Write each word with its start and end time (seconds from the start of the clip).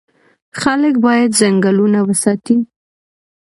خلک 0.61 0.93
باید 1.05 1.35
ځنګلونه 1.39 1.99
وساتي. 2.07 2.57